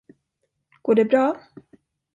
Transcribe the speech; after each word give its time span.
Går 0.81 0.93
det 1.01 1.05
bra? 1.09 1.35